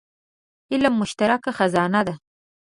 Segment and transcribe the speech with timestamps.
[0.71, 2.15] علم مشترکه خزانه ده.